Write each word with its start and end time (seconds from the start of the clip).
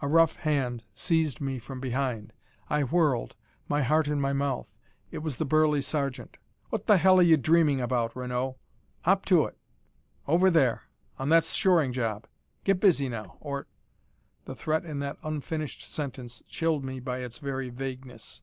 A 0.00 0.06
rough 0.06 0.36
hand 0.36 0.84
seized 0.94 1.40
me 1.40 1.58
from 1.58 1.80
behind. 1.80 2.32
I 2.70 2.82
whirled, 2.84 3.34
my 3.68 3.82
heart 3.82 4.06
in 4.06 4.20
my 4.20 4.32
mouth. 4.32 4.68
It 5.10 5.18
was 5.18 5.36
the 5.38 5.44
burly 5.44 5.82
sergeant. 5.82 6.36
"What 6.70 6.86
the 6.86 6.96
hell 6.96 7.18
are 7.18 7.22
you 7.22 7.36
dreaming 7.36 7.80
about, 7.80 8.14
Renaud? 8.14 8.56
Hop 9.02 9.24
to 9.24 9.46
it. 9.46 9.58
Over 10.28 10.48
there, 10.48 10.84
on 11.18 11.28
that 11.30 11.42
shoring 11.42 11.92
job. 11.92 12.28
Get 12.62 12.78
busy 12.78 13.08
now, 13.08 13.36
or" 13.40 13.66
The 14.44 14.54
threat 14.54 14.84
in 14.84 15.00
that 15.00 15.16
unfinished 15.24 15.80
sentence 15.92 16.44
chilled 16.46 16.84
me 16.84 17.00
by 17.00 17.18
its 17.18 17.38
very 17.38 17.68
vagueness. 17.68 18.42